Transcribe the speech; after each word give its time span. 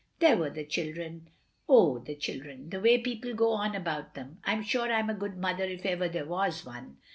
''There 0.19 0.35
were 0.39 0.49
the 0.49 0.65
children."" 0.65 1.29
Oh, 1.69 1.99
the 1.99 2.15
children. 2.15 2.71
The 2.71 2.79
way 2.79 2.97
people 2.97 3.35
go 3.35 3.51
on 3.51 3.75
about 3.75 4.15
them. 4.15 4.39
I 4.43 4.53
'm 4.53 4.63
sure 4.63 4.91
I 4.91 4.97
*m 4.97 5.11
a 5.11 5.13
good 5.13 5.37
mother 5.37 5.65
if 5.65 5.85
ever 5.85 6.09
there 6.09 6.25
was 6.25 6.65
one. 6.65 6.97